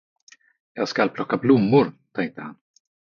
[0.73, 2.55] Jag skall plocka blommor, tänkte han.